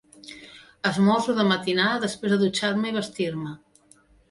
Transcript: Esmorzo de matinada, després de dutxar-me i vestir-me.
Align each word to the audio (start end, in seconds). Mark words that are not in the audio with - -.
Esmorzo 0.89 1.35
de 1.41 1.45
matinada, 1.51 2.01
després 2.07 2.35
de 2.35 2.41
dutxar-me 2.47 2.93
i 2.95 2.99
vestir-me. 2.99 3.57